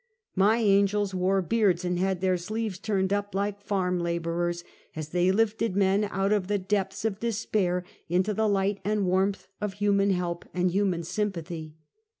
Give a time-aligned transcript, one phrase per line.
[0.35, 4.63] My angels wore beards, and had their sleeves turned up like farm laborei*s,
[4.95, 9.47] as they lifted men out of the depths of despair into the light and warmth
[9.61, 11.75] of human help and human sympathy.